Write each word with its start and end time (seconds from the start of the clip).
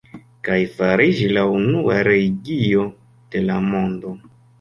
Kaj 0.45 0.55
fariĝi 0.77 1.27
la 1.37 1.43
unua 1.57 1.97
religio 2.07 2.87
de 3.37 3.45
la 3.51 3.59
mondo. 3.67 4.15